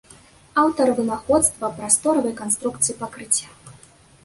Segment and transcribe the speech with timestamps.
[0.61, 3.49] Аўтар вынаходства прасторавай канструкцыі пакрыцця.